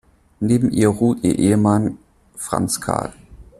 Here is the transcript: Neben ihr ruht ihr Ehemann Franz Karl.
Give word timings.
Neben 0.39 0.71
ihr 0.71 0.87
ruht 0.87 1.23
ihr 1.23 1.37
Ehemann 1.37 1.99
Franz 2.35 2.81
Karl. 2.81 3.13